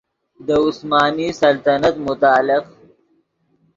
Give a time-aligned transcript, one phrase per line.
[0.45, 2.63] دے عثمانی سلطنت متعلق